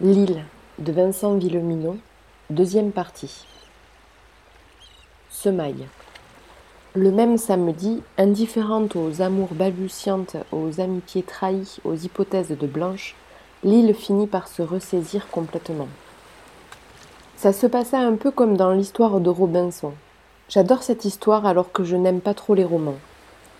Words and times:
L'île 0.00 0.42
de 0.78 0.90
Vincent 0.90 1.36
Villeminot, 1.36 1.98
deuxième 2.48 2.92
partie. 2.92 3.44
Semaille. 5.28 5.86
Le 6.94 7.12
même 7.12 7.36
samedi, 7.36 8.02
indifférente 8.16 8.96
aux 8.96 9.20
amours 9.20 9.52
balbutiantes, 9.52 10.36
aux 10.50 10.80
amitiés 10.80 11.22
trahies, 11.22 11.76
aux 11.84 11.94
hypothèses 11.94 12.56
de 12.58 12.66
Blanche, 12.66 13.14
l'île 13.62 13.94
finit 13.94 14.26
par 14.26 14.48
se 14.48 14.62
ressaisir 14.62 15.28
complètement. 15.28 15.88
Ça 17.36 17.52
se 17.52 17.66
passa 17.66 17.98
un 17.98 18.16
peu 18.16 18.30
comme 18.30 18.56
dans 18.56 18.72
l'histoire 18.72 19.20
de 19.20 19.30
Robinson. 19.30 19.92
J'adore 20.48 20.82
cette 20.82 21.04
histoire 21.04 21.44
alors 21.44 21.70
que 21.70 21.84
je 21.84 21.96
n'aime 21.96 22.22
pas 22.22 22.34
trop 22.34 22.54
les 22.54 22.64
romans. 22.64 22.98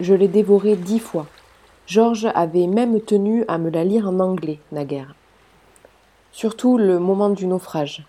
Je 0.01 0.14
l'ai 0.14 0.29
dévorée 0.29 0.77
dix 0.77 0.99
fois. 0.99 1.27
Georges 1.87 2.30
avait 2.35 2.67
même 2.67 3.03
tenu 3.03 3.45
à 3.49 3.59
me 3.59 3.69
la 3.69 3.85
lire 3.85 4.09
en 4.09 4.19
anglais, 4.19 4.61
naguère. 4.73 5.14
Surtout 6.35 6.79
le 6.79 6.99
moment 6.99 7.29
du 7.29 7.46
naufrage, 7.46 8.07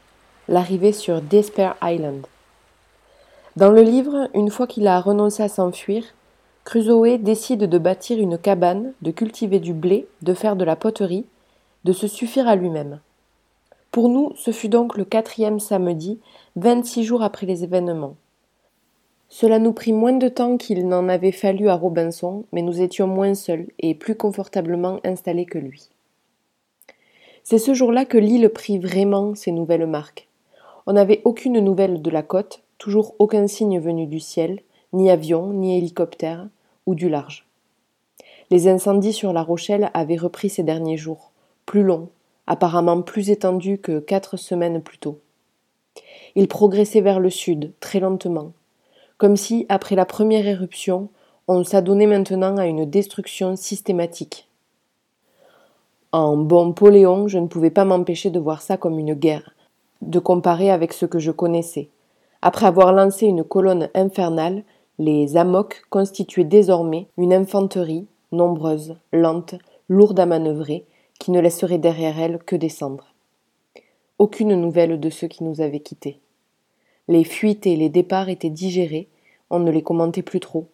l'arrivée 0.48 0.94
sur 0.94 1.22
Despair 1.22 1.76
Island. 1.84 2.26
Dans 3.58 3.70
le 3.70 3.81
livre, 3.81 4.30
une 4.34 4.50
fois 4.50 4.66
qu'il 4.66 4.88
a 4.88 5.02
renoncé 5.02 5.44
à 5.44 5.50
s'enfuir, 5.50 6.05
Crusoe 6.64 7.17
décide 7.17 7.66
de 7.66 7.78
bâtir 7.78 8.20
une 8.20 8.38
cabane, 8.38 8.94
de 9.02 9.12
cultiver 9.12 9.59
du 9.59 9.73
blé, 9.73 10.08
de 10.22 10.34
faire 10.34 10.55
de 10.55 10.64
la 10.64 10.78
poterie, 10.78 11.26
de 11.84 11.91
se 11.91 12.08
suffire 12.08 12.48
à 12.48 12.55
lui-même. 12.55 13.02
Pour 13.91 14.08
nous, 14.08 14.31
ce 14.38 14.52
fut 14.52 14.70
donc 14.70 14.95
le 14.95 15.03
quatrième 15.03 15.59
samedi, 15.59 16.17
vingt-six 16.55 17.03
jours 17.03 17.23
après 17.23 17.45
les 17.45 17.66
événements. 17.66 18.16
Cela 19.28 19.59
nous 19.59 19.73
prit 19.73 19.92
moins 19.92 20.14
de 20.14 20.30
temps 20.30 20.55
qu'il 20.55 20.88
n'en 20.88 21.09
avait 21.09 21.34
fallu 21.34 21.67
à 21.67 21.76
Robinson, 21.76 22.45
mais 22.53 22.62
nous 22.62 22.81
étions 22.81 23.05
moins 23.05 23.34
seuls 23.34 23.67
et 23.80 23.94
plus 23.94 24.16
confortablement 24.16 25.02
installés 25.03 25.45
que 25.45 25.59
lui. 25.59 25.90
C'est 27.43 27.57
ce 27.57 27.73
jour-là 27.73 28.05
que 28.05 28.17
l'île 28.17 28.49
prit 28.49 28.79
vraiment 28.79 29.36
ses 29.36 29.52
nouvelles 29.52 29.86
marques. 29.86 30.27
On 30.86 30.94
n'avait 30.94 31.22
aucune 31.25 31.59
nouvelle 31.59 32.02
de 32.02 32.09
la 32.09 32.23
côte, 32.23 32.63
toujours 32.77 33.16
aucun 33.19 33.47
signe 33.47 33.80
venu 33.80 34.08
du 34.08 34.19
ciel, 34.19 34.61
ni 34.94 35.09
avion, 35.09 35.52
ni 35.52 35.77
hélicoptère, 35.77 36.47
ou 36.85 36.95
du 36.95 37.09
large. 37.09 37.45
Les 38.50 38.67
incendies 38.67 39.13
sur 39.13 39.33
La 39.33 39.44
Rochelle 39.44 39.91
avaient 39.94 40.17
repris 40.17 40.50
ces 40.50 40.63
derniers 40.63 40.97
jours, 40.97 41.31
plus 41.66 41.83
longs, 41.83 42.09
apparemment 42.47 43.02
plus 43.02 43.30
étendus 43.30 43.78
que 43.78 44.00
quatre 44.00 44.38
semaines 44.38 44.81
plus 44.81 44.97
tôt. 44.97 45.19
Ils 46.35 46.47
progressaient 46.47 47.02
vers 47.02 47.19
le 47.19 47.30
sud, 47.30 47.73
très 47.80 48.00
lentement, 48.00 48.53
comme 49.17 49.38
si, 49.38 49.66
après 49.69 49.95
la 49.95 50.05
première 50.05 50.47
éruption, 50.47 51.09
on 51.47 51.63
s'adonnait 51.63 52.07
maintenant 52.07 52.57
à 52.57 52.67
une 52.67 52.85
destruction 52.85 53.55
systématique, 53.55 54.47
en 56.14 56.38
bon 56.38 56.73
Poléon, 56.73 57.28
je 57.28 57.39
ne 57.39 57.47
pouvais 57.47 57.72
pas 57.72 57.86
m'empêcher 57.86 58.30
de 58.30 58.39
voir 58.39 58.61
ça 58.61 58.78
comme 58.78 59.00
une 59.00 59.16
guerre, 59.16 59.56
de 60.03 60.19
comparer 60.19 60.69
avec 60.69 60.94
ce 60.94 61.08
que 61.08 61.17
je 61.17 61.31
connaissais. 61.31 61.89
Après 62.44 62.67
avoir 62.67 62.94
lancé 62.94 63.25
une 63.25 63.44
colonne 63.44 63.89
infernale, 63.95 64.64
les 65.00 65.38
Amoks 65.38 65.81
constituaient 65.89 66.44
désormais 66.44 67.08
une 67.17 67.34
infanterie, 67.34 68.06
nombreuse, 68.31 68.95
lente, 69.11 69.56
lourde 69.89 70.19
à 70.19 70.28
manœuvrer, 70.28 70.86
qui 71.17 71.31
ne 71.31 71.39
laisserait 71.39 71.80
derrière 71.80 72.19
elle 72.19 72.38
que 72.38 72.56
des 72.56 72.69
cendres. 72.69 73.16
Aucune 74.19 74.53
nouvelle 74.53 75.00
de 75.00 75.09
ceux 75.09 75.28
qui 75.28 75.44
nous 75.44 75.61
avaient 75.61 75.80
quittés. 75.80 76.19
Les 77.08 77.23
fuites 77.23 77.66
et 77.66 77.75
les 77.75 77.89
départs 77.89 78.30
étaient 78.30 78.52
digérés, 78.52 79.08
on 79.50 79.58
ne 79.58 79.72
les 79.72 79.81
commentait 79.81 80.22
plus 80.22 80.39
trop. 80.39 80.67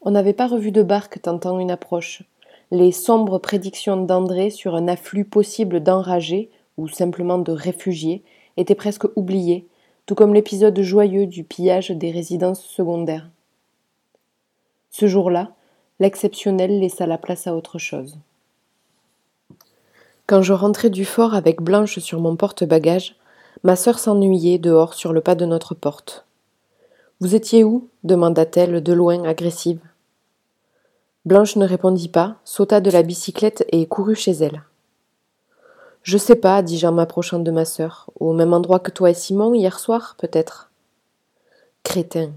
On 0.00 0.10
n'avait 0.10 0.32
pas 0.32 0.48
revu 0.48 0.72
de 0.72 0.82
barque 0.82 1.22
tentant 1.22 1.60
une 1.60 1.70
approche, 1.70 2.24
les 2.70 2.92
sombres 2.92 3.38
prédictions 3.38 3.96
d'André 3.96 4.50
sur 4.50 4.74
un 4.74 4.88
afflux 4.88 5.24
possible 5.24 5.82
d'enragés 5.82 6.50
ou 6.76 6.88
simplement 6.88 7.38
de 7.38 7.52
réfugiés 7.52 8.22
étaient 8.56 8.74
presque 8.74 9.04
oubliées, 9.16 9.66
tout 10.06 10.14
comme 10.14 10.34
l'épisode 10.34 10.80
joyeux 10.80 11.26
du 11.26 11.44
pillage 11.44 11.90
des 11.90 12.10
résidences 12.10 12.64
secondaires. 12.64 13.28
Ce 14.90 15.06
jour-là, 15.06 15.52
l'exceptionnel 16.00 16.80
laissa 16.80 17.06
la 17.06 17.18
place 17.18 17.46
à 17.46 17.54
autre 17.54 17.78
chose. 17.78 18.18
Quand 20.26 20.42
je 20.42 20.52
rentrai 20.52 20.88
du 20.90 21.04
fort 21.04 21.34
avec 21.34 21.60
Blanche 21.60 21.98
sur 21.98 22.20
mon 22.20 22.36
porte-bagages, 22.36 23.16
ma 23.62 23.76
sœur 23.76 23.98
s'ennuyait 23.98 24.58
dehors 24.58 24.94
sur 24.94 25.12
le 25.12 25.20
pas 25.20 25.34
de 25.34 25.44
notre 25.44 25.74
porte. 25.74 26.24
Vous 27.20 27.34
étiez 27.34 27.64
où? 27.64 27.88
demanda-t-elle 28.04 28.82
de 28.82 28.92
loin 28.92 29.24
agressive. 29.24 29.80
Blanche 31.24 31.56
ne 31.56 31.66
répondit 31.66 32.10
pas, 32.10 32.36
sauta 32.44 32.80
de 32.80 32.90
la 32.90 33.02
bicyclette 33.02 33.64
et 33.72 33.86
courut 33.86 34.14
chez 34.14 34.32
elle. 34.32 34.62
Je 36.02 36.18
sais 36.18 36.36
pas, 36.36 36.60
dis-je 36.60 36.86
en 36.86 36.92
m'approchant 36.92 37.38
de 37.38 37.50
ma 37.50 37.64
sœur. 37.64 38.10
Au 38.20 38.34
même 38.34 38.52
endroit 38.52 38.78
que 38.78 38.90
toi 38.90 39.08
et 39.08 39.14
Simon, 39.14 39.54
hier 39.54 39.78
soir, 39.78 40.16
peut-être. 40.18 40.70
Crétin. 41.82 42.32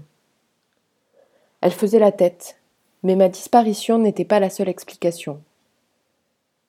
Elle 1.60 1.72
faisait 1.72 1.98
la 1.98 2.12
tête, 2.12 2.56
mais 3.02 3.14
ma 3.14 3.28
disparition 3.28 3.98
n'était 3.98 4.24
pas 4.24 4.40
la 4.40 4.48
seule 4.48 4.70
explication. 4.70 5.42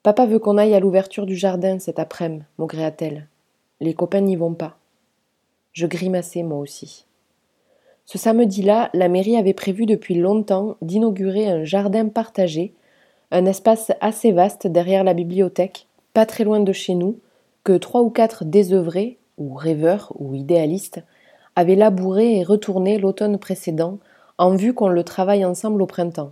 Papa 0.04 0.26
veut 0.26 0.40
qu'on 0.40 0.58
aille 0.58 0.74
à 0.74 0.82
l'ouverture 0.82 1.26
du 1.26 1.38
jardin 1.38 1.80
cet 1.80 2.00
après-midi, 2.00 2.44
maugréa-t-elle. 2.58 3.28
Les 3.80 3.94
copains 3.94 4.22
n'y 4.22 4.36
vont 4.36 4.54
pas. 4.54 4.78
Je 5.72 5.88
grimaçai 5.88 6.44
moi 6.44 6.58
aussi. 6.58 7.06
Ce 8.12 8.18
samedi-là, 8.18 8.90
la 8.96 9.08
mairie 9.08 9.38
avait 9.38 9.54
prévu 9.54 9.86
depuis 9.86 10.16
longtemps 10.16 10.78
d'inaugurer 10.82 11.48
un 11.48 11.64
jardin 11.64 12.08
partagé, 12.08 12.74
un 13.30 13.46
espace 13.46 13.92
assez 14.02 14.32
vaste 14.32 14.66
derrière 14.66 15.04
la 15.04 15.14
bibliothèque, 15.14 15.86
pas 16.16 16.26
très 16.26 16.44
loin 16.44 16.60
de 16.60 16.74
chez 16.74 16.96
nous, 16.96 17.20
que 17.64 17.78
trois 17.78 18.02
ou 18.02 18.10
quatre 18.10 18.46
désœuvrés, 18.46 19.20
ou 19.38 19.54
rêveurs, 19.54 20.12
ou 20.18 20.34
idéalistes, 20.34 21.04
avaient 21.56 21.76
labouré 21.76 22.40
et 22.40 22.44
retourné 22.44 22.98
l'automne 22.98 23.38
précédent 23.38 24.00
en 24.40 24.56
vue 24.56 24.74
qu'on 24.74 24.90
le 24.90 25.04
travaille 25.04 25.46
ensemble 25.46 25.80
au 25.80 25.86
printemps. 25.86 26.32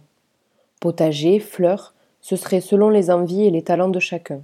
Potager, 0.79 1.39
fleurs, 1.39 1.93
ce 2.21 2.35
serait 2.35 2.59
selon 2.61 2.89
les 2.89 3.11
envies 3.11 3.45
et 3.45 3.51
les 3.51 3.61
talents 3.61 3.89
de 3.89 3.99
chacun. 3.99 4.41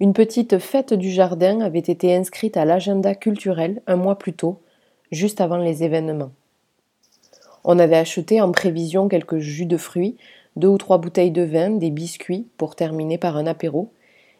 Une 0.00 0.14
petite 0.14 0.58
fête 0.58 0.94
du 0.94 1.10
jardin 1.10 1.60
avait 1.60 1.78
été 1.80 2.16
inscrite 2.16 2.56
à 2.56 2.64
l'agenda 2.64 3.14
culturel 3.14 3.82
un 3.86 3.96
mois 3.96 4.16
plus 4.16 4.32
tôt, 4.32 4.60
juste 5.12 5.40
avant 5.40 5.58
les 5.58 5.84
événements. 5.84 6.32
On 7.64 7.78
avait 7.78 7.96
acheté 7.96 8.40
en 8.40 8.50
prévision 8.50 9.06
quelques 9.06 9.38
jus 9.38 9.66
de 9.66 9.76
fruits, 9.76 10.16
deux 10.56 10.68
ou 10.68 10.78
trois 10.78 10.98
bouteilles 10.98 11.30
de 11.30 11.42
vin, 11.42 11.70
des 11.70 11.90
biscuits 11.90 12.48
pour 12.56 12.74
terminer 12.74 13.18
par 13.18 13.36
un 13.36 13.46
apéro, 13.46 13.92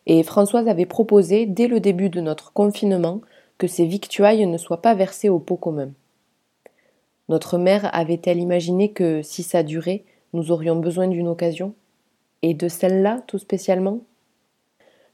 et 0.07 0.23
Françoise 0.25 0.67
avait 0.67 0.87
proposé 0.87 1.47
dès 1.47 1.69
le 1.69 1.79
début 1.79 2.11
de 2.11 2.21
notre 2.21 2.53
confinement 2.53 3.21
que 3.59 3.69
ces 3.69 3.87
victuailles 3.87 4.47
ne 4.47 4.59
soient 4.59 4.83
pas 4.83 4.95
versées 4.95 5.29
au 5.29 5.39
pot 5.39 5.57
commun. 5.57 5.93
Notre 7.29 7.59
mère 7.59 7.89
avait-elle 7.95 8.41
imaginé 8.41 8.91
que, 8.91 9.23
si 9.23 9.45
ça 9.45 9.63
durait, 9.63 10.03
nous 10.33 10.51
aurions 10.51 10.77
besoin 10.77 11.07
d'une 11.07 11.29
occasion? 11.29 11.75
Et 12.43 12.55
de 12.55 12.67
celle-là, 12.67 13.23
tout 13.29 13.39
spécialement? 13.39 14.01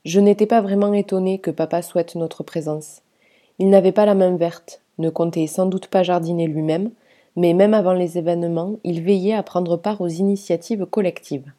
Je 0.07 0.21
n'étais 0.21 0.47
pas 0.47 0.63
vraiment 0.63 0.95
étonnée 0.95 1.39
que 1.39 1.51
papa 1.51 1.83
souhaite 1.83 2.15
notre 2.15 2.43
présence. 2.43 3.03
Il 3.59 3.69
n'avait 3.69 3.93
pas 3.93 4.07
la 4.07 4.15
main 4.15 4.35
verte, 4.37 4.81
ne 4.99 5.11
comptait 5.11 5.47
sans 5.47 5.67
doute 5.67 5.89
pas 5.89 6.03
jardiner 6.03 6.47
lui-même, 6.47 6.91
mais 7.37 7.55
même 7.55 7.75
avant 7.75 7.93
les 7.93 8.19
événements, 8.19 8.77
il 8.85 9.03
veillait 9.03 9.35
à 9.35 9.43
prendre 9.43 9.77
part 9.77 10.01
aux 10.01 10.09
initiatives 10.09 10.87
collectives. 10.87 11.53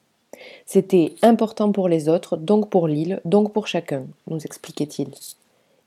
C'était 0.65 1.15
important 1.21 1.71
pour 1.71 1.89
les 1.89 2.09
autres, 2.09 2.37
donc 2.37 2.69
pour 2.69 2.87
l'île, 2.87 3.21
donc 3.25 3.53
pour 3.53 3.67
chacun, 3.67 4.05
nous 4.27 4.39
expliquait-il. 4.39 5.09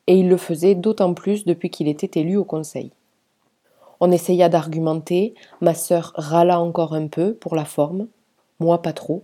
Et 0.07 0.17
il 0.17 0.29
le 0.29 0.37
faisait 0.37 0.75
d'autant 0.75 1.15
plus 1.15 1.45
depuis 1.45 1.71
qu'il 1.71 1.89
était 1.89 2.21
élu 2.21 2.37
au 2.37 2.45
conseil. 2.45 2.91
On 4.01 4.11
essaya 4.11 4.49
d'argumenter, 4.49 5.35
ma 5.61 5.75
sœur 5.75 6.13
râla 6.17 6.61
encore 6.61 6.95
un 6.95 7.07
peu, 7.07 7.35
pour 7.35 7.55
la 7.55 7.65
forme, 7.65 8.09
moi 8.59 8.83
pas 8.83 8.93
trop. 8.93 9.23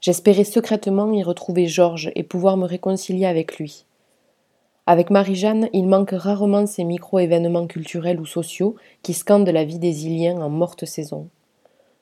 J'espérais 0.00 0.44
secrètement 0.44 1.12
y 1.12 1.22
retrouver 1.22 1.66
Georges 1.66 2.12
et 2.14 2.22
pouvoir 2.22 2.56
me 2.56 2.66
réconcilier 2.66 3.26
avec 3.26 3.58
lui. 3.58 3.84
Avec 4.88 5.10
Marie-Jeanne, 5.10 5.68
il 5.72 5.88
manque 5.88 6.12
rarement 6.12 6.64
ces 6.64 6.84
micro-événements 6.84 7.66
culturels 7.66 8.20
ou 8.20 8.26
sociaux 8.26 8.76
qui 9.02 9.14
scandent 9.14 9.48
la 9.48 9.64
vie 9.64 9.80
des 9.80 10.06
Iliens 10.06 10.40
en 10.40 10.48
morte 10.48 10.84
saison. 10.84 11.28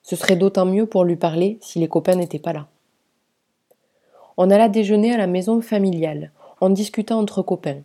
Ce 0.02 0.16
serait 0.16 0.36
d'autant 0.36 0.66
mieux 0.66 0.84
pour 0.84 1.04
lui 1.04 1.16
parler 1.16 1.56
si 1.62 1.78
les 1.78 1.88
copains 1.88 2.16
n'étaient 2.16 2.38
pas 2.38 2.52
là. 2.52 2.68
On 4.36 4.50
alla 4.50 4.68
déjeuner 4.68 5.14
à 5.14 5.16
la 5.16 5.26
maison 5.26 5.62
familiale. 5.62 6.30
On 6.60 6.68
discuta 6.68 7.16
entre 7.16 7.40
copains. 7.40 7.80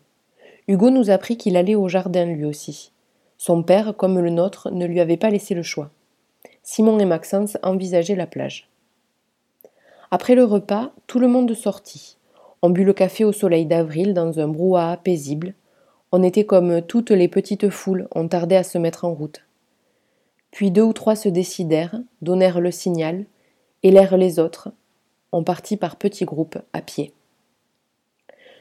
Hugo 0.68 0.90
nous 0.90 1.10
apprit 1.10 1.38
qu'il 1.38 1.56
allait 1.56 1.76
au 1.76 1.88
jardin 1.88 2.26
lui 2.26 2.44
aussi. 2.44 2.92
Son 3.38 3.64
père, 3.64 3.96
comme 3.96 4.20
le 4.20 4.30
nôtre, 4.30 4.70
ne 4.70 4.86
lui 4.86 5.00
avait 5.00 5.16
pas 5.16 5.30
laissé 5.30 5.56
le 5.56 5.64
choix. 5.64 5.92
Simon 6.62 7.00
et 7.00 7.06
Maxence 7.06 7.58
envisageaient 7.64 8.16
la 8.16 8.28
plage. 8.28 8.70
Après 10.12 10.36
le 10.36 10.44
repas, 10.44 10.92
tout 11.08 11.20
le 11.20 11.28
monde 11.28 11.54
sortit. 11.54 12.19
On 12.62 12.70
but 12.70 12.84
le 12.84 12.94
café 12.94 13.24
au 13.24 13.32
soleil 13.32 13.66
d'avril 13.66 14.14
dans 14.14 14.40
un 14.40 14.48
brouhaha 14.50 14.98
paisible. 14.98 15.54
On 16.12 16.24
était 16.24 16.46
comme 16.46 16.82
toutes 16.82 17.12
les 17.12 17.30
petites 17.30 17.70
foules, 17.70 18.08
on 18.14 18.28
tardait 18.28 18.58
à 18.58 18.64
se 18.64 18.78
mettre 18.78 19.06
en 19.06 19.14
route. 19.14 19.42
Puis 20.52 20.72
deux 20.72 20.82
ou 20.82 20.92
trois 20.92 21.16
se 21.16 21.30
décidèrent, 21.30 22.02
donnèrent 22.22 22.60
le 22.60 22.72
signal, 22.72 23.26
élèrent 23.84 24.18
les 24.18 24.40
autres. 24.40 24.70
On 25.32 25.44
partit 25.44 25.78
par 25.78 25.96
petits 25.96 26.26
groupes, 26.26 26.58
à 26.74 26.82
pied. 26.82 27.14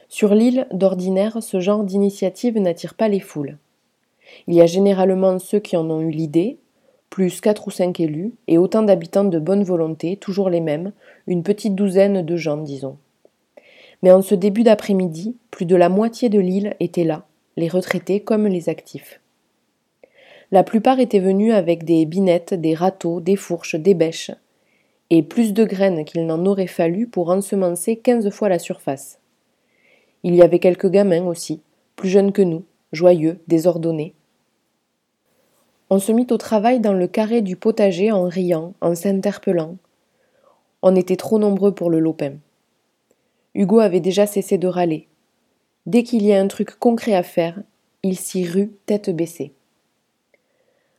Sur 0.07 0.33
l'île, 0.33 0.67
d'ordinaire, 0.71 1.43
ce 1.43 1.59
genre 1.59 1.83
d'initiative 1.83 2.57
n'attire 2.57 2.93
pas 2.93 3.07
les 3.07 3.19
foules. 3.19 3.57
Il 4.47 4.55
y 4.55 4.61
a 4.61 4.65
généralement 4.65 5.39
ceux 5.39 5.59
qui 5.59 5.75
en 5.75 5.89
ont 5.89 6.01
eu 6.01 6.11
l'idée, 6.11 6.57
plus 7.09 7.41
quatre 7.41 7.67
ou 7.67 7.71
cinq 7.71 7.99
élus, 7.99 8.33
et 8.47 8.57
autant 8.57 8.83
d'habitants 8.83 9.25
de 9.25 9.39
bonne 9.39 9.63
volonté, 9.63 10.15
toujours 10.15 10.49
les 10.49 10.61
mêmes, 10.61 10.93
une 11.27 11.43
petite 11.43 11.75
douzaine 11.75 12.23
de 12.23 12.37
gens, 12.37 12.57
disons. 12.57 12.97
Mais 14.01 14.11
en 14.11 14.21
ce 14.21 14.35
début 14.35 14.63
d'après-midi, 14.63 15.35
plus 15.51 15.65
de 15.65 15.75
la 15.75 15.89
moitié 15.89 16.29
de 16.29 16.39
l'île 16.39 16.75
était 16.79 17.03
là, 17.03 17.25
les 17.57 17.67
retraités 17.67 18.21
comme 18.21 18.47
les 18.47 18.69
actifs. 18.69 19.19
La 20.51 20.63
plupart 20.63 20.99
étaient 20.99 21.19
venus 21.19 21.53
avec 21.53 21.83
des 21.83 22.05
binettes, 22.05 22.53
des 22.53 22.73
râteaux, 22.73 23.19
des 23.19 23.35
fourches, 23.35 23.75
des 23.75 23.93
bêches, 23.93 24.31
et 25.09 25.21
plus 25.21 25.53
de 25.53 25.63
graines 25.63 26.05
qu'il 26.05 26.25
n'en 26.25 26.45
aurait 26.45 26.67
fallu 26.67 27.07
pour 27.07 27.29
ensemencer 27.29 27.97
quinze 27.97 28.29
fois 28.29 28.49
la 28.49 28.59
surface. 28.59 29.19
Il 30.23 30.35
y 30.35 30.41
avait 30.41 30.59
quelques 30.59 30.89
gamins 30.89 31.25
aussi, 31.25 31.61
plus 31.95 32.09
jeunes 32.09 32.31
que 32.31 32.41
nous, 32.41 32.63
joyeux, 32.91 33.39
désordonnés. 33.47 34.13
On 35.89 35.99
se 35.99 36.11
mit 36.11 36.27
au 36.29 36.37
travail 36.37 36.79
dans 36.79 36.93
le 36.93 37.07
carré 37.07 37.41
du 37.41 37.55
potager 37.55 38.11
en 38.11 38.23
riant, 38.23 38.73
en 38.81 38.95
s'interpellant. 38.95 39.77
On 40.81 40.95
était 40.95 41.15
trop 41.15 41.39
nombreux 41.39 41.73
pour 41.73 41.89
le 41.89 41.99
lopin. 41.99 42.33
Hugo 43.59 43.79
avait 43.79 43.99
déjà 43.99 44.25
cessé 44.25 44.57
de 44.57 44.69
râler. 44.69 45.09
Dès 45.85 46.03
qu'il 46.03 46.25
y 46.25 46.31
a 46.31 46.39
un 46.39 46.47
truc 46.47 46.79
concret 46.79 47.13
à 47.13 47.23
faire, 47.23 47.61
il 48.03 48.17
s'y 48.17 48.45
rue 48.45 48.71
tête 48.85 49.09
baissée. 49.09 49.51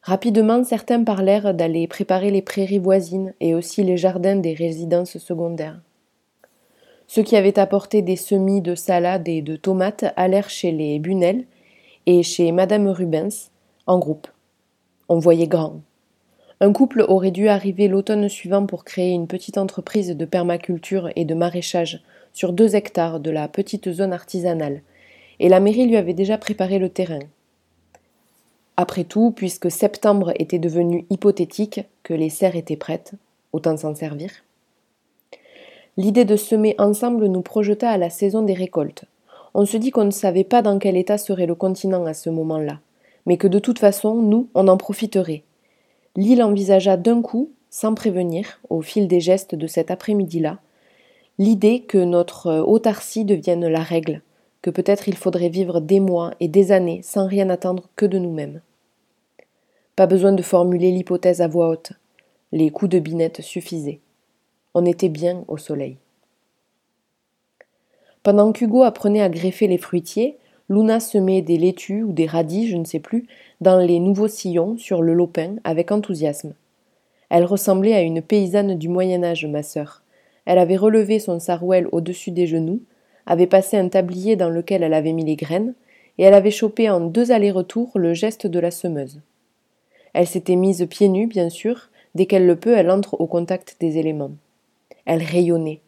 Rapidement, 0.02 0.62
certains 0.62 1.02
parlèrent 1.02 1.54
d'aller 1.54 1.86
préparer 1.86 2.30
les 2.30 2.42
prairies 2.42 2.78
voisines 2.78 3.32
et 3.40 3.54
aussi 3.54 3.82
les 3.82 3.96
jardins 3.96 4.36
des 4.36 4.52
résidences 4.52 5.16
secondaires. 5.16 5.80
Ceux 7.06 7.22
qui 7.22 7.34
avaient 7.34 7.58
apporté 7.58 8.02
des 8.02 8.16
semis 8.16 8.60
de 8.60 8.74
salade 8.74 9.26
et 9.26 9.40
de 9.40 9.56
tomates 9.56 10.04
allèrent 10.16 10.50
chez 10.50 10.70
les 10.70 10.98
Bunel 10.98 11.46
et 12.04 12.22
chez 12.22 12.52
Madame 12.52 12.88
Rubens, 12.88 13.50
en 13.86 13.98
groupe. 13.98 14.28
On 15.08 15.18
voyait 15.18 15.48
grand. 15.48 15.80
Un 16.60 16.74
couple 16.74 17.06
aurait 17.08 17.30
dû 17.30 17.48
arriver 17.48 17.88
l'automne 17.88 18.28
suivant 18.28 18.66
pour 18.66 18.84
créer 18.84 19.12
une 19.12 19.28
petite 19.28 19.56
entreprise 19.56 20.14
de 20.14 20.24
permaculture 20.26 21.08
et 21.16 21.24
de 21.24 21.34
maraîchage 21.34 22.02
sur 22.32 22.52
deux 22.52 22.76
hectares 22.76 23.20
de 23.20 23.30
la 23.30 23.48
petite 23.48 23.90
zone 23.90 24.12
artisanale, 24.12 24.82
et 25.38 25.48
la 25.48 25.60
mairie 25.60 25.86
lui 25.86 25.96
avait 25.96 26.14
déjà 26.14 26.38
préparé 26.38 26.78
le 26.78 26.88
terrain. 26.88 27.20
Après 28.76 29.04
tout, 29.04 29.30
puisque 29.30 29.70
septembre 29.70 30.32
était 30.38 30.58
devenu 30.58 31.06
hypothétique, 31.10 31.80
que 32.02 32.14
les 32.14 32.30
serres 32.30 32.56
étaient 32.56 32.76
prêtes, 32.76 33.12
autant 33.52 33.76
s'en 33.76 33.94
servir. 33.94 34.30
L'idée 35.96 36.24
de 36.24 36.36
semer 36.36 36.74
ensemble 36.78 37.26
nous 37.26 37.42
projeta 37.42 37.90
à 37.90 37.98
la 37.98 38.10
saison 38.10 38.42
des 38.42 38.54
récoltes. 38.54 39.04
On 39.52 39.66
se 39.66 39.76
dit 39.76 39.90
qu'on 39.90 40.04
ne 40.04 40.10
savait 40.10 40.44
pas 40.44 40.62
dans 40.62 40.78
quel 40.78 40.96
état 40.96 41.18
serait 41.18 41.46
le 41.46 41.54
continent 41.54 42.06
à 42.06 42.14
ce 42.14 42.30
moment-là, 42.30 42.80
mais 43.26 43.36
que 43.36 43.48
de 43.48 43.58
toute 43.58 43.78
façon, 43.78 44.14
nous, 44.14 44.48
on 44.54 44.68
en 44.68 44.76
profiterait. 44.76 45.42
L'île 46.16 46.42
envisagea 46.42 46.96
d'un 46.96 47.20
coup, 47.20 47.50
sans 47.68 47.94
prévenir, 47.94 48.60
au 48.68 48.82
fil 48.82 49.08
des 49.08 49.20
gestes 49.20 49.54
de 49.54 49.66
cet 49.66 49.90
après-midi-là, 49.90 50.58
l'idée 51.40 51.80
que 51.80 51.96
notre 51.96 52.58
autarcie 52.58 53.24
devienne 53.24 53.66
la 53.66 53.80
règle, 53.80 54.20
que 54.60 54.68
peut-être 54.68 55.08
il 55.08 55.16
faudrait 55.16 55.48
vivre 55.48 55.80
des 55.80 55.98
mois 55.98 56.32
et 56.38 56.48
des 56.48 56.70
années 56.70 57.00
sans 57.02 57.26
rien 57.26 57.48
attendre 57.48 57.88
que 57.96 58.04
de 58.04 58.18
nous-mêmes. 58.18 58.60
Pas 59.96 60.06
besoin 60.06 60.32
de 60.32 60.42
formuler 60.42 60.90
l'hypothèse 60.90 61.40
à 61.40 61.48
voix 61.48 61.70
haute. 61.70 61.94
Les 62.52 62.68
coups 62.68 62.90
de 62.90 62.98
binette 62.98 63.40
suffisaient. 63.40 64.00
On 64.74 64.84
était 64.84 65.08
bien 65.08 65.44
au 65.48 65.56
soleil. 65.56 65.96
Pendant 68.22 68.52
qu'Hugo 68.52 68.82
apprenait 68.82 69.22
à 69.22 69.30
greffer 69.30 69.66
les 69.66 69.78
fruitiers, 69.78 70.36
Luna 70.68 71.00
semait 71.00 71.40
des 71.40 71.56
laitues 71.56 72.02
ou 72.02 72.12
des 72.12 72.26
radis, 72.26 72.68
je 72.68 72.76
ne 72.76 72.84
sais 72.84 73.00
plus, 73.00 73.26
dans 73.62 73.78
les 73.78 73.98
nouveaux 73.98 74.28
sillons 74.28 74.76
sur 74.76 75.00
le 75.00 75.14
lopin 75.14 75.56
avec 75.64 75.90
enthousiasme. 75.90 76.52
Elle 77.30 77.46
ressemblait 77.46 77.94
à 77.94 78.02
une 78.02 78.20
paysanne 78.20 78.74
du 78.74 78.90
Moyen 78.90 79.24
Âge, 79.24 79.46
ma 79.46 79.62
sœur. 79.62 80.02
Elle 80.50 80.58
avait 80.58 80.76
relevé 80.76 81.20
son 81.20 81.38
sarouel 81.38 81.86
au-dessus 81.92 82.32
des 82.32 82.48
genoux, 82.48 82.80
avait 83.24 83.46
passé 83.46 83.76
un 83.76 83.88
tablier 83.88 84.34
dans 84.34 84.50
lequel 84.50 84.82
elle 84.82 84.94
avait 84.94 85.12
mis 85.12 85.24
les 85.24 85.36
graines, 85.36 85.74
et 86.18 86.24
elle 86.24 86.34
avait 86.34 86.50
chopé 86.50 86.90
en 86.90 86.98
deux 86.98 87.30
allers-retours 87.30 87.92
le 87.94 88.14
geste 88.14 88.48
de 88.48 88.58
la 88.58 88.72
semeuse. 88.72 89.20
Elle 90.12 90.26
s'était 90.26 90.56
mise 90.56 90.84
pieds 90.90 91.08
nus, 91.08 91.28
bien 91.28 91.50
sûr, 91.50 91.90
dès 92.16 92.26
qu'elle 92.26 92.48
le 92.48 92.56
peut, 92.56 92.76
elle 92.76 92.90
entre 92.90 93.20
au 93.20 93.28
contact 93.28 93.76
des 93.78 93.96
éléments. 93.96 94.32
Elle 95.04 95.22
rayonnait. 95.22 95.82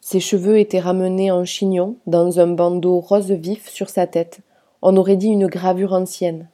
Ses 0.00 0.20
cheveux 0.20 0.60
étaient 0.60 0.78
ramenés 0.78 1.32
en 1.32 1.44
chignon, 1.44 1.96
dans 2.06 2.38
un 2.38 2.46
bandeau 2.46 3.00
rose 3.00 3.32
vif 3.32 3.68
sur 3.68 3.88
sa 3.88 4.06
tête. 4.06 4.42
On 4.80 4.96
aurait 4.96 5.16
dit 5.16 5.30
une 5.30 5.48
gravure 5.48 5.92
ancienne. 5.92 6.46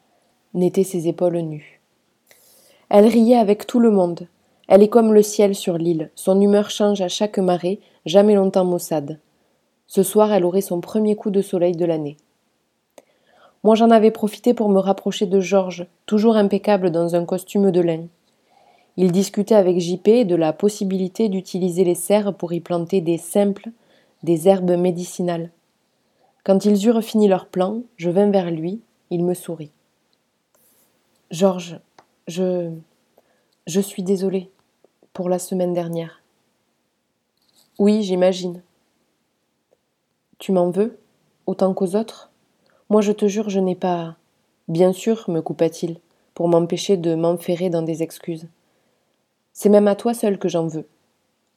N'étaient 0.54 0.82
ses 0.82 1.08
épaules 1.08 1.36
nues. 1.36 1.82
Elle 2.88 3.04
riait 3.04 3.36
avec 3.36 3.66
tout 3.66 3.80
le 3.80 3.90
monde. 3.90 4.28
Elle 4.70 4.84
est 4.84 4.88
comme 4.88 5.12
le 5.12 5.22
ciel 5.22 5.56
sur 5.56 5.78
l'île. 5.78 6.12
Son 6.14 6.40
humeur 6.40 6.70
change 6.70 7.00
à 7.00 7.08
chaque 7.08 7.40
marée, 7.40 7.80
jamais 8.06 8.36
longtemps 8.36 8.64
maussade. 8.64 9.18
Ce 9.88 10.04
soir, 10.04 10.32
elle 10.32 10.44
aurait 10.44 10.60
son 10.60 10.80
premier 10.80 11.16
coup 11.16 11.30
de 11.30 11.42
soleil 11.42 11.74
de 11.74 11.84
l'année. 11.84 12.16
Moi 13.64 13.74
j'en 13.74 13.90
avais 13.90 14.12
profité 14.12 14.54
pour 14.54 14.68
me 14.68 14.78
rapprocher 14.78 15.26
de 15.26 15.40
Georges, 15.40 15.88
toujours 16.06 16.36
impeccable 16.36 16.92
dans 16.92 17.16
un 17.16 17.24
costume 17.24 17.72
de 17.72 17.80
lin. 17.80 18.04
Il 18.96 19.10
discutait 19.10 19.56
avec 19.56 19.80
JP 19.80 20.24
de 20.24 20.36
la 20.36 20.52
possibilité 20.52 21.28
d'utiliser 21.28 21.82
les 21.82 21.96
serres 21.96 22.32
pour 22.32 22.52
y 22.52 22.60
planter 22.60 23.00
des 23.00 23.18
simples, 23.18 23.70
des 24.22 24.46
herbes 24.46 24.78
médicinales. 24.78 25.50
Quand 26.44 26.64
ils 26.64 26.86
eurent 26.86 27.02
fini 27.02 27.26
leur 27.26 27.46
plan, 27.46 27.82
je 27.96 28.08
vins 28.08 28.30
vers 28.30 28.52
lui, 28.52 28.80
il 29.10 29.24
me 29.24 29.34
sourit. 29.34 29.72
Georges, 31.32 31.80
je. 32.28 32.70
Je 33.66 33.80
suis 33.80 34.02
désolée 34.02 34.50
pour 35.12 35.28
la 35.28 35.38
semaine 35.38 35.74
dernière. 35.74 36.22
Oui, 37.78 38.02
j'imagine. 38.02 38.62
Tu 40.38 40.52
m'en 40.52 40.70
veux, 40.70 40.98
autant 41.46 41.74
qu'aux 41.74 41.96
autres? 41.96 42.30
Moi, 42.88 43.00
je 43.00 43.12
te 43.12 43.26
jure, 43.26 43.50
je 43.50 43.60
n'ai 43.60 43.74
pas. 43.74 44.16
Bien 44.68 44.92
sûr, 44.92 45.24
me 45.28 45.40
coupa-t-il, 45.40 45.98
pour 46.34 46.48
m'empêcher 46.48 46.96
de 46.96 47.14
m'enferrer 47.14 47.70
dans 47.70 47.82
des 47.82 48.02
excuses. 48.02 48.48
C'est 49.52 49.68
même 49.68 49.88
à 49.88 49.96
toi 49.96 50.14
seul 50.14 50.38
que 50.38 50.48
j'en 50.48 50.66
veux. 50.66 50.86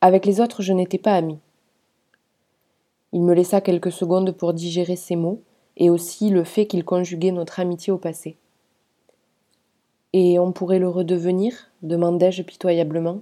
Avec 0.02 0.26
les 0.26 0.42
autres, 0.42 0.62
je 0.62 0.74
n'étais 0.74 0.98
pas 0.98 1.14
ami. 1.14 1.40
Il 3.14 3.22
me 3.22 3.34
laissa 3.34 3.62
quelques 3.62 3.92
secondes 3.92 4.32
pour 4.32 4.54
digérer 4.54 4.96
ces 4.96 5.16
mots, 5.16 5.42
et 5.78 5.90
aussi 5.90 6.30
le 6.30 6.44
fait 6.44 6.68
qu'il 6.68 6.84
conjuguait 6.84 7.32
notre 7.32 7.60
amitié 7.60 7.92
au 7.94 7.98
passé. 7.98 8.38
Et 10.14 10.40
on 10.40 10.52
pourrait 10.52 10.80
le 10.80 10.90
redevenir? 10.90 11.72
demandai-je 11.82 12.44
pitoyablement. 12.44 13.22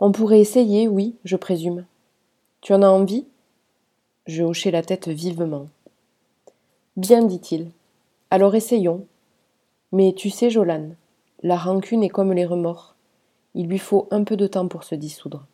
On 0.00 0.12
pourrait 0.12 0.40
essayer, 0.40 0.86
oui, 0.86 1.16
je 1.24 1.36
présume. 1.36 1.84
Tu 2.60 2.72
en 2.72 2.82
as 2.82 2.88
envie? 2.88 3.26
Je 4.26 4.42
hochai 4.44 4.70
la 4.70 4.82
tête 4.82 5.08
vivement. 5.08 5.66
Bien, 6.96 7.24
dit-il. 7.24 7.70
Alors 8.30 8.54
essayons. 8.54 9.06
Mais 9.90 10.12
tu 10.12 10.30
sais, 10.30 10.50
Jolan, 10.50 10.90
la 11.42 11.56
rancune 11.56 12.04
est 12.04 12.08
comme 12.10 12.32
les 12.32 12.44
remords. 12.44 12.94
Il 13.54 13.66
lui 13.66 13.78
faut 13.78 14.06
un 14.10 14.22
peu 14.22 14.36
de 14.36 14.46
temps 14.46 14.68
pour 14.68 14.84
se 14.84 14.94
dissoudre. 14.94 15.46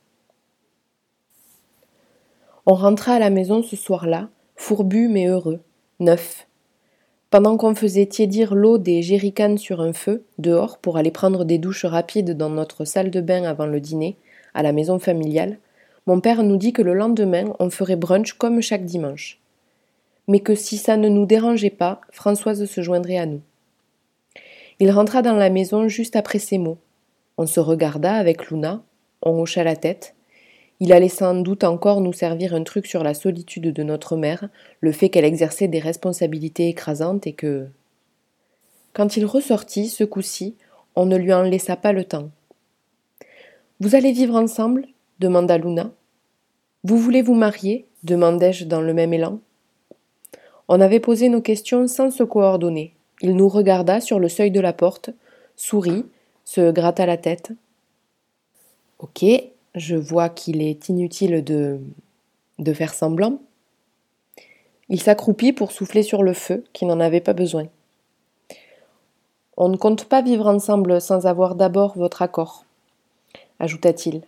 On 2.66 2.74
rentra 2.74 3.14
à 3.14 3.18
la 3.18 3.30
maison 3.30 3.62
ce 3.62 3.76
soir-là, 3.76 4.28
fourbu 4.56 5.08
mais 5.08 5.26
heureux, 5.26 5.60
neuf. 6.00 6.46
Pendant 7.30 7.56
qu'on 7.56 7.74
faisait 7.74 8.06
tiédir 8.06 8.54
l'eau 8.54 8.78
des 8.78 9.02
jerrycans 9.02 9.56
sur 9.56 9.80
un 9.80 9.92
feu, 9.92 10.24
dehors, 10.38 10.78
pour 10.78 10.96
aller 10.96 11.10
prendre 11.10 11.44
des 11.44 11.58
douches 11.58 11.84
rapides 11.84 12.36
dans 12.36 12.50
notre 12.50 12.84
salle 12.84 13.10
de 13.10 13.20
bain 13.20 13.44
avant 13.44 13.66
le 13.66 13.80
dîner, 13.80 14.16
à 14.54 14.62
la 14.62 14.73
maison 14.73 14.99
familiale, 14.99 15.58
mon 16.06 16.20
père 16.20 16.42
nous 16.42 16.56
dit 16.56 16.73
que 16.73 16.82
le 16.82 16.94
lendemain 16.94 17.52
on 17.58 17.70
ferait 17.70 17.96
brunch 17.96 18.32
comme 18.34 18.61
chaque 18.61 18.84
dimanche 18.84 19.40
mais 20.28 20.40
que 20.40 20.54
si 20.54 20.76
ça 20.76 20.96
ne 20.96 21.08
nous 21.08 21.26
dérangeait 21.26 21.70
pas, 21.70 22.00
Françoise 22.11 22.64
se 22.64 22.80
joindrait 22.80 23.18
à 23.18 23.26
nous. 23.26 23.42
Il 24.80 24.90
rentra 24.90 25.23
dans 25.23 25.37
la 25.37 25.50
maison 25.50 25.88
juste 25.88 26.16
après 26.16 26.38
ces 26.38 26.58
mots. 26.58 26.78
On 27.37 27.46
se 27.46 27.61
regarda 27.61 28.14
avec 28.14 28.50
Luna, 28.50 28.82
on 29.23 29.40
hocha 29.40 29.64
la 29.64 29.76
tête. 29.76 30.14
Il 30.80 30.92
allait 30.92 31.08
sans 31.08 31.34
doute 31.34 31.64
encore 31.64 32.00
nous 32.00 32.12
servir 32.12 32.54
un 32.54 32.64
truc 32.64 32.87
sur 32.87 33.04
la 33.04 33.14
solitude 33.14 33.73
de 33.73 33.82
notre 33.82 34.16
mère, 34.16 34.49
le 34.80 34.92
fait 34.92 35.08
qu'elle 35.08 35.25
exerçait 35.25 35.68
des 35.68 35.78
responsabilités 35.78 36.68
écrasantes 36.68 37.26
et 37.26 37.32
que. 37.32 37.68
Quand 38.92 39.16
il 39.16 39.26
ressortit, 39.26 39.88
ce 39.88 40.04
coup-ci, 40.04 40.56
on 40.96 41.06
ne 41.06 41.16
lui 41.16 41.32
en 41.32 41.42
laissa 41.42 41.76
pas 41.76 41.92
le 41.92 42.04
temps. 42.04 42.30
Vous 43.80 43.96
allez 43.96 44.12
vivre 44.12 44.36
ensemble 44.36 44.86
demanda 45.18 45.58
Luna. 45.58 45.90
Vous 46.84 46.96
voulez 46.96 47.22
vous 47.22 47.34
marier 47.34 47.86
demandai-je 48.04 48.66
dans 48.66 48.80
le 48.80 48.94
même 48.94 49.12
élan. 49.12 49.40
On 50.68 50.80
avait 50.80 51.00
posé 51.00 51.28
nos 51.28 51.40
questions 51.40 51.88
sans 51.88 52.10
se 52.10 52.22
coordonner. 52.22 52.94
Il 53.20 53.34
nous 53.34 53.48
regarda 53.48 54.00
sur 54.00 54.20
le 54.20 54.28
seuil 54.28 54.52
de 54.52 54.60
la 54.60 54.72
porte, 54.72 55.10
sourit, 55.56 56.04
se 56.44 56.70
gratta 56.70 57.04
la 57.04 57.16
tête. 57.16 57.50
Ok, 59.00 59.24
je 59.74 59.96
vois 59.96 60.28
qu'il 60.28 60.62
est 60.62 60.88
inutile 60.88 61.42
de. 61.42 61.80
de 62.60 62.72
faire 62.72 62.94
semblant. 62.94 63.40
Il 64.88 65.00
s'accroupit 65.00 65.52
pour 65.52 65.72
souffler 65.72 66.02
sur 66.02 66.22
le 66.22 66.34
feu, 66.34 66.62
qui 66.72 66.84
n'en 66.84 67.00
avait 67.00 67.20
pas 67.20 67.32
besoin. 67.32 67.66
On 69.56 69.68
ne 69.68 69.76
compte 69.76 70.04
pas 70.04 70.22
vivre 70.22 70.46
ensemble 70.46 71.00
sans 71.00 71.26
avoir 71.26 71.54
d'abord 71.54 71.96
votre 71.96 72.22
accord, 72.22 72.64
ajouta-t-il. 73.58 74.23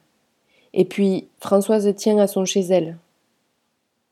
Et 0.73 0.85
puis, 0.85 1.29
Françoise 1.41 1.95
tient 1.97 2.19
à 2.19 2.27
son 2.27 2.45
chez 2.45 2.61
elle. 2.61 2.99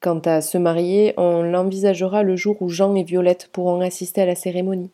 Quant 0.00 0.20
à 0.20 0.40
se 0.40 0.58
marier, 0.58 1.14
on 1.16 1.42
l'envisagera 1.42 2.22
le 2.22 2.36
jour 2.36 2.60
où 2.60 2.68
Jean 2.68 2.94
et 2.94 3.04
Violette 3.04 3.48
pourront 3.52 3.80
assister 3.80 4.22
à 4.22 4.26
la 4.26 4.34
cérémonie. 4.34 4.90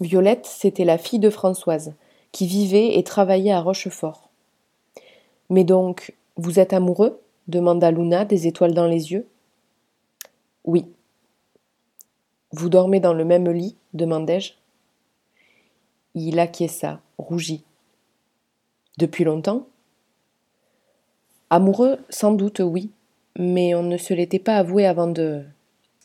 Violette, 0.00 0.46
c'était 0.46 0.84
la 0.84 0.98
fille 0.98 1.18
de 1.18 1.30
Françoise, 1.30 1.94
qui 2.32 2.46
vivait 2.46 2.98
et 2.98 3.04
travaillait 3.04 3.52
à 3.52 3.60
Rochefort. 3.60 4.28
Mais 5.50 5.64
donc, 5.64 6.14
vous 6.36 6.58
êtes 6.58 6.72
amoureux? 6.72 7.20
demanda 7.48 7.90
Luna, 7.90 8.24
des 8.24 8.46
étoiles 8.46 8.74
dans 8.74 8.86
les 8.86 9.12
yeux. 9.12 9.26
Oui. 10.64 10.86
Vous 12.52 12.68
dormez 12.68 13.00
dans 13.00 13.14
le 13.14 13.24
même 13.24 13.48
lit? 13.50 13.76
demandai-je. 13.94 14.54
Il 16.14 16.38
acquiesça, 16.40 17.00
rougit. 17.18 17.62
Depuis 18.98 19.24
longtemps 19.24 19.66
Amoureux, 21.50 21.98
sans 22.08 22.32
doute, 22.32 22.60
oui, 22.60 22.90
mais 23.38 23.74
on 23.74 23.82
ne 23.82 23.98
se 23.98 24.14
l'était 24.14 24.38
pas 24.38 24.56
avoué 24.56 24.86
avant 24.86 25.06
de. 25.06 25.44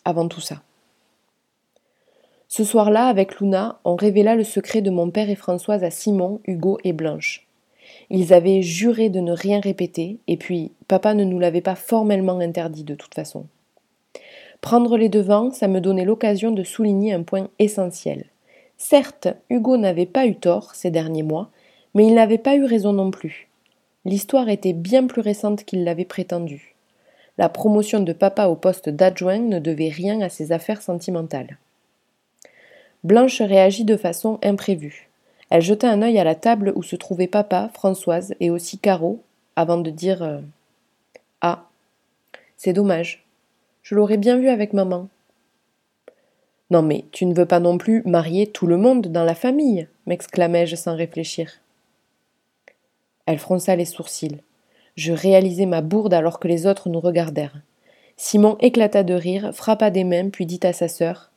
avant 0.03 0.27
tout 0.27 0.41
ça. 0.41 0.61
Ce 2.49 2.65
soir-là, 2.65 3.07
avec 3.07 3.39
Luna, 3.39 3.79
on 3.85 3.95
révéla 3.95 4.35
le 4.35 4.43
secret 4.43 4.81
de 4.81 4.89
mon 4.89 5.09
père 5.09 5.29
et 5.29 5.35
Françoise 5.35 5.85
à 5.85 5.89
Simon, 5.89 6.41
Hugo 6.45 6.79
et 6.83 6.91
Blanche. 6.91 7.47
Ils 8.09 8.33
avaient 8.33 8.61
juré 8.61 9.09
de 9.09 9.21
ne 9.21 9.31
rien 9.31 9.61
répéter, 9.61 10.19
et 10.27 10.35
puis 10.35 10.73
papa 10.89 11.13
ne 11.13 11.23
nous 11.23 11.39
l'avait 11.39 11.61
pas 11.61 11.75
formellement 11.75 12.39
interdit 12.39 12.83
de 12.83 12.95
toute 12.95 13.15
façon. 13.15 13.45
Prendre 14.59 14.97
les 14.97 15.07
devants, 15.07 15.51
ça 15.51 15.69
me 15.69 15.79
donnait 15.79 16.03
l'occasion 16.03 16.51
de 16.51 16.63
souligner 16.63 17.13
un 17.13 17.23
point 17.23 17.47
essentiel. 17.57 18.25
Certes, 18.77 19.29
Hugo 19.49 19.77
n'avait 19.77 20.05
pas 20.05 20.25
eu 20.25 20.35
tort 20.35 20.75
ces 20.75 20.91
derniers 20.91 21.23
mois, 21.23 21.51
mais 21.93 22.07
il 22.07 22.13
n'avait 22.13 22.37
pas 22.37 22.55
eu 22.55 22.65
raison 22.65 22.93
non 22.93 23.11
plus. 23.11 23.47
L'histoire 24.05 24.49
était 24.49 24.73
bien 24.73 25.05
plus 25.05 25.21
récente 25.21 25.63
qu'il 25.63 25.83
l'avait 25.83 26.05
prétendu. 26.05 26.75
La 27.37 27.49
promotion 27.49 27.99
de 27.99 28.13
papa 28.13 28.47
au 28.47 28.55
poste 28.55 28.89
d'adjoint 28.89 29.39
ne 29.39 29.59
devait 29.59 29.89
rien 29.89 30.21
à 30.21 30.29
ses 30.29 30.51
affaires 30.51 30.81
sentimentales. 30.81 31.57
Blanche 33.03 33.41
réagit 33.41 33.83
de 33.83 33.97
façon 33.97 34.39
imprévue. 34.43 35.09
Elle 35.49 35.61
jeta 35.61 35.89
un 35.89 36.01
œil 36.01 36.19
à 36.19 36.23
la 36.23 36.35
table 36.35 36.71
où 36.75 36.83
se 36.83 36.95
trouvaient 36.95 37.27
papa, 37.27 37.69
Françoise 37.73 38.35
et 38.39 38.49
aussi 38.49 38.77
Caro, 38.77 39.21
avant 39.55 39.77
de 39.77 39.89
dire 39.89 40.23
euh, 40.23 40.39
Ah, 41.41 41.65
c'est 42.57 42.73
dommage. 42.73 43.25
Je 43.81 43.95
l'aurais 43.95 44.17
bien 44.17 44.37
vu 44.37 44.49
avec 44.49 44.73
maman. 44.73 45.07
Non 46.69 46.81
mais 46.81 47.05
tu 47.11 47.25
ne 47.25 47.33
veux 47.33 47.45
pas 47.45 47.59
non 47.59 47.77
plus 47.77 48.01
marier 48.05 48.47
tout 48.47 48.65
le 48.65 48.77
monde 48.77 49.07
dans 49.07 49.25
la 49.25 49.35
famille 49.35 49.87
m'exclamai-je 50.05 50.75
sans 50.75 50.95
réfléchir. 50.95 51.59
Elle 53.25 53.39
fronça 53.39 53.75
les 53.75 53.85
sourcils. 53.85 54.41
Je 54.95 55.13
réalisai 55.13 55.65
ma 55.65 55.81
bourde 55.81 56.13
alors 56.13 56.39
que 56.39 56.47
les 56.47 56.67
autres 56.67 56.89
nous 56.89 56.99
regardèrent. 56.99 57.61
Simon 58.17 58.57
éclata 58.59 59.03
de 59.03 59.13
rire, 59.13 59.51
frappa 59.53 59.89
des 59.89 60.03
mains, 60.03 60.29
puis 60.29 60.45
dit 60.45 60.59
à 60.63 60.73
sa 60.73 60.87
sœur 60.87 61.31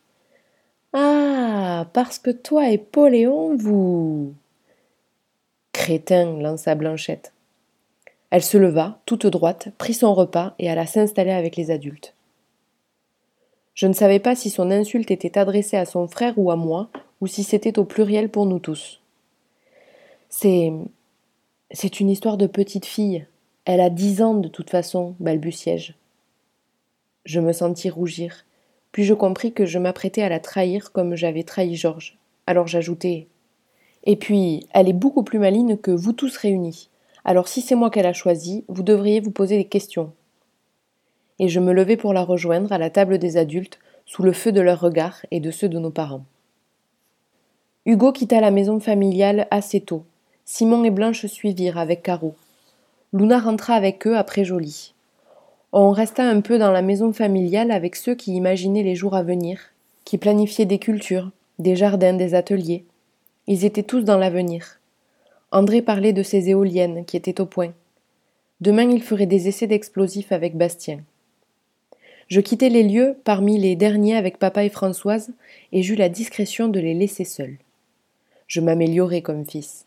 Ah, 0.93 1.87
parce 1.93 2.19
que 2.19 2.31
toi 2.31 2.69
et 2.69 2.77
Poléon, 2.77 3.55
vous. 3.55 4.33
Crétin, 5.71 6.39
lança 6.39 6.75
Blanchette. 6.75 7.33
Elle 8.29 8.43
se 8.43 8.57
leva, 8.57 8.99
toute 9.05 9.25
droite, 9.25 9.69
prit 9.77 9.93
son 9.93 10.13
repas 10.13 10.55
et 10.59 10.69
alla 10.69 10.85
s'installer 10.85 11.31
avec 11.31 11.55
les 11.55 11.71
adultes. 11.71 12.13
Je 13.73 13.87
ne 13.87 13.93
savais 13.93 14.19
pas 14.19 14.35
si 14.35 14.49
son 14.49 14.71
insulte 14.71 15.11
était 15.11 15.37
adressée 15.37 15.77
à 15.77 15.85
son 15.85 16.07
frère 16.07 16.33
ou 16.37 16.49
à 16.49 16.55
moi, 16.55 16.89
ou 17.21 17.27
si 17.27 17.43
c'était 17.43 17.77
au 17.77 17.83
pluriel 17.83 18.29
pour 18.29 18.45
nous 18.45 18.59
tous. 18.59 19.01
C'est. 20.29 20.71
C'est 21.77 21.99
une 21.99 22.09
histoire 22.09 22.37
de 22.37 22.47
petite 22.47 22.85
fille. 22.85 23.27
Elle 23.65 23.81
a 23.81 23.89
dix 23.89 24.21
ans 24.21 24.35
de 24.35 24.47
toute 24.47 24.69
façon, 24.69 25.13
balbutiai-je. 25.19 25.91
Je 27.25 27.39
me 27.41 27.51
sentis 27.51 27.89
rougir, 27.89 28.45
puis 28.93 29.03
je 29.03 29.13
compris 29.13 29.51
que 29.51 29.65
je 29.65 29.77
m'apprêtais 29.77 30.21
à 30.21 30.29
la 30.29 30.39
trahir 30.39 30.93
comme 30.93 31.15
j'avais 31.15 31.43
trahi 31.43 31.75
Georges. 31.75 32.17
Alors 32.47 32.65
j'ajoutai 32.65 33.27
Et 34.05 34.15
puis, 34.15 34.65
elle 34.73 34.87
est 34.87 34.93
beaucoup 34.93 35.23
plus 35.23 35.37
maligne 35.37 35.75
que 35.75 35.91
vous 35.91 36.13
tous 36.13 36.37
réunis. 36.37 36.89
Alors 37.25 37.49
si 37.49 37.59
c'est 37.59 37.75
moi 37.75 37.89
qu'elle 37.89 38.05
a 38.05 38.13
choisi, 38.13 38.63
vous 38.69 38.83
devriez 38.83 39.19
vous 39.19 39.31
poser 39.31 39.57
des 39.57 39.65
questions 39.65 40.13
et 41.39 41.49
je 41.49 41.59
me 41.59 41.73
levai 41.73 41.97
pour 41.97 42.13
la 42.13 42.23
rejoindre 42.23 42.71
à 42.71 42.77
la 42.77 42.89
table 42.89 43.17
des 43.17 43.35
adultes, 43.35 43.79
sous 44.05 44.23
le 44.23 44.31
feu 44.31 44.53
de 44.53 44.61
leurs 44.61 44.79
regards 44.79 45.25
et 45.31 45.41
de 45.41 45.51
ceux 45.51 45.67
de 45.67 45.79
nos 45.79 45.91
parents. 45.91 46.23
Hugo 47.85 48.13
quitta 48.13 48.39
la 48.39 48.51
maison 48.51 48.79
familiale 48.79 49.47
assez 49.51 49.81
tôt. 49.81 50.05
Simon 50.47 50.83
et 50.83 50.91
Blanche 50.91 51.25
suivirent 51.25 51.79
avec 51.79 52.03
Caro. 52.03 52.35
Luna 53.13 53.39
rentra 53.39 53.73
avec 53.73 54.05
eux 54.05 54.15
après 54.15 54.45
Joly. 54.45 54.93
On 55.73 55.89
resta 55.89 56.23
un 56.23 56.39
peu 56.39 56.59
dans 56.59 56.71
la 56.71 56.83
maison 56.83 57.11
familiale 57.11 57.71
avec 57.71 57.95
ceux 57.95 58.13
qui 58.13 58.35
imaginaient 58.35 58.83
les 58.83 58.93
jours 58.93 59.15
à 59.15 59.23
venir, 59.23 59.59
qui 60.03 60.19
planifiaient 60.19 60.65
des 60.65 60.77
cultures, 60.77 61.31
des 61.57 61.75
jardins, 61.75 62.13
des 62.13 62.35
ateliers. 62.35 62.85
Ils 63.47 63.65
étaient 63.65 63.81
tous 63.81 64.03
dans 64.03 64.19
l'avenir. 64.19 64.79
André 65.51 65.81
parlait 65.81 66.13
de 66.13 66.21
ses 66.21 66.47
éoliennes 66.49 67.05
qui 67.05 67.17
étaient 67.17 67.41
au 67.41 67.47
point. 67.47 67.73
Demain, 68.61 68.89
il 68.91 69.01
ferait 69.01 69.25
des 69.25 69.47
essais 69.47 69.67
d'explosifs 69.67 70.31
avec 70.31 70.55
Bastien. 70.55 70.99
Je 72.27 72.39
quittai 72.39 72.69
les 72.69 72.83
lieux 72.83 73.17
parmi 73.23 73.57
les 73.57 73.75
derniers 73.75 74.15
avec 74.15 74.37
papa 74.37 74.63
et 74.63 74.69
Françoise, 74.69 75.31
et 75.71 75.81
j'eus 75.81 75.95
la 75.95 76.09
discrétion 76.09 76.67
de 76.67 76.79
les 76.79 76.93
laisser 76.93 77.25
seuls. 77.25 77.57
Je 78.45 78.61
m'améliorai 78.61 79.23
comme 79.23 79.45
fils. 79.45 79.84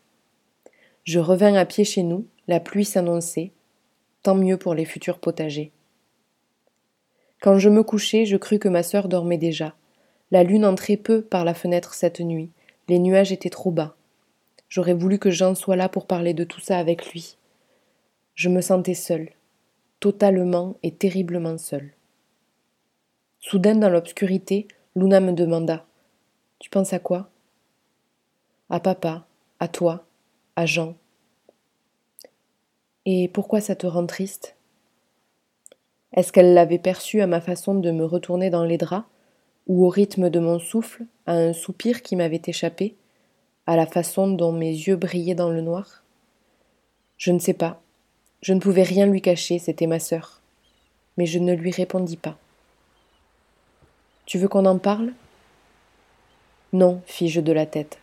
Je 1.08 1.20
revins 1.20 1.54
à 1.54 1.64
pied 1.64 1.84
chez 1.84 2.02
nous, 2.02 2.26
la 2.48 2.60
pluie 2.60 2.84
s'annonçait, 2.84 3.52
tant 4.22 4.34
mieux 4.34 4.58
pour 4.58 4.74
les 4.74 4.84
futurs 4.84 5.20
potagers. 5.20 5.72
Quand 7.40 7.58
je 7.58 7.70
me 7.70 7.82
couchai, 7.82 8.26
je 8.26 8.36
crus 8.36 8.58
que 8.58 8.68
ma 8.68 8.82
sœur 8.82 9.08
dormait 9.08 9.38
déjà. 9.38 9.74
La 10.30 10.42
lune 10.44 10.66
entrait 10.66 10.98
peu 10.98 11.22
par 11.22 11.46
la 11.46 11.54
fenêtre 11.54 11.94
cette 11.94 12.20
nuit, 12.20 12.50
les 12.88 12.98
nuages 12.98 13.32
étaient 13.32 13.48
trop 13.48 13.70
bas. 13.70 13.96
J'aurais 14.68 14.92
voulu 14.92 15.18
que 15.18 15.30
Jean 15.30 15.54
soit 15.54 15.76
là 15.76 15.88
pour 15.88 16.06
parler 16.06 16.34
de 16.34 16.44
tout 16.44 16.60
ça 16.60 16.76
avec 16.76 17.10
lui. 17.10 17.38
Je 18.34 18.50
me 18.50 18.60
sentais 18.60 18.92
seule, 18.92 19.30
totalement 20.00 20.76
et 20.82 20.92
terriblement 20.92 21.56
seule. 21.56 21.94
Soudain, 23.40 23.76
dans 23.76 23.88
l'obscurité, 23.88 24.68
Luna 24.94 25.20
me 25.20 25.32
demanda 25.32 25.86
Tu 26.58 26.68
penses 26.68 26.92
à 26.92 26.98
quoi 26.98 27.30
À 28.68 28.78
papa, 28.78 29.26
à 29.58 29.68
toi, 29.68 30.04
à 30.58 30.66
Jean. 30.66 30.96
Et 33.06 33.28
pourquoi 33.28 33.60
ça 33.60 33.76
te 33.76 33.86
rend 33.86 34.06
triste? 34.06 34.56
Est-ce 36.12 36.32
qu'elle 36.32 36.52
l'avait 36.52 36.80
perçu 36.80 37.20
à 37.20 37.28
ma 37.28 37.40
façon 37.40 37.76
de 37.76 37.92
me 37.92 38.04
retourner 38.04 38.50
dans 38.50 38.64
les 38.64 38.76
draps, 38.76 39.06
ou 39.68 39.86
au 39.86 39.88
rythme 39.88 40.30
de 40.30 40.40
mon 40.40 40.58
souffle, 40.58 41.04
à 41.26 41.34
un 41.34 41.52
soupir 41.52 42.02
qui 42.02 42.16
m'avait 42.16 42.42
échappé, 42.44 42.96
à 43.68 43.76
la 43.76 43.86
façon 43.86 44.26
dont 44.26 44.50
mes 44.50 44.72
yeux 44.72 44.96
brillaient 44.96 45.36
dans 45.36 45.50
le 45.50 45.60
noir? 45.60 46.02
Je 47.18 47.30
ne 47.30 47.38
sais 47.38 47.54
pas. 47.54 47.80
Je 48.42 48.52
ne 48.52 48.58
pouvais 48.58 48.82
rien 48.82 49.06
lui 49.06 49.22
cacher, 49.22 49.60
c'était 49.60 49.86
ma 49.86 50.00
sœur. 50.00 50.40
Mais 51.16 51.26
je 51.26 51.38
ne 51.38 51.52
lui 51.52 51.70
répondis 51.70 52.16
pas. 52.16 52.36
Tu 54.26 54.38
veux 54.38 54.48
qu'on 54.48 54.66
en 54.66 54.78
parle? 54.78 55.12
Non, 56.72 57.00
fis-je 57.06 57.40
de 57.40 57.52
la 57.52 57.64
tête. 57.64 58.00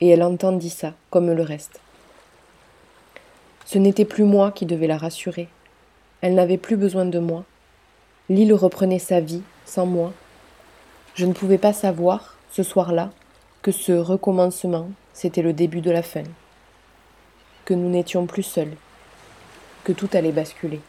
Et 0.00 0.08
elle 0.08 0.22
entendit 0.22 0.70
ça, 0.70 0.94
comme 1.10 1.30
le 1.30 1.42
reste. 1.42 1.80
Ce 3.64 3.78
n'était 3.78 4.04
plus 4.04 4.24
moi 4.24 4.52
qui 4.52 4.66
devais 4.66 4.86
la 4.86 4.98
rassurer. 4.98 5.48
Elle 6.20 6.34
n'avait 6.34 6.58
plus 6.58 6.76
besoin 6.76 7.04
de 7.04 7.18
moi. 7.18 7.44
L'île 8.28 8.54
reprenait 8.54 8.98
sa 8.98 9.20
vie, 9.20 9.42
sans 9.64 9.86
moi. 9.86 10.12
Je 11.14 11.26
ne 11.26 11.32
pouvais 11.32 11.58
pas 11.58 11.72
savoir, 11.72 12.36
ce 12.50 12.62
soir-là, 12.62 13.10
que 13.62 13.72
ce 13.72 13.92
recommencement, 13.92 14.90
c'était 15.12 15.42
le 15.42 15.52
début 15.52 15.80
de 15.80 15.90
la 15.90 16.02
fin. 16.02 16.24
Que 17.64 17.74
nous 17.74 17.88
n'étions 17.88 18.26
plus 18.26 18.42
seuls. 18.42 18.76
Que 19.84 19.92
tout 19.92 20.08
allait 20.12 20.32
basculer. 20.32 20.80